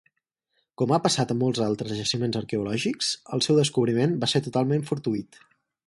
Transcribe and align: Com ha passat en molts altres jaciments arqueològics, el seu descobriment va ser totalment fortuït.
Com 0.81 0.93
ha 0.95 0.99
passat 1.07 1.33
en 1.33 1.39
molts 1.41 1.61
altres 1.65 1.93
jaciments 1.99 2.39
arqueològics, 2.41 3.13
el 3.37 3.47
seu 3.49 3.61
descobriment 3.63 4.19
va 4.25 4.35
ser 4.35 4.43
totalment 4.49 4.93
fortuït. 4.93 5.45